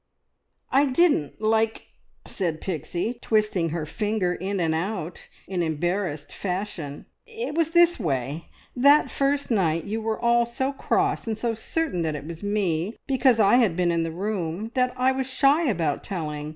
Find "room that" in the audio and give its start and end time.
14.11-14.91